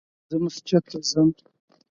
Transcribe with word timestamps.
زه 0.29 0.35
مسجد 0.45 0.83
ته 0.89 0.97
ځم 1.09 1.29